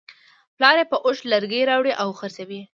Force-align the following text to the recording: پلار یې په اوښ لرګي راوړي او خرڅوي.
پلار 0.55 0.75
یې 0.79 0.85
په 0.91 0.97
اوښ 1.05 1.17
لرګي 1.31 1.61
راوړي 1.69 1.93
او 2.01 2.09
خرڅوي. 2.19 2.61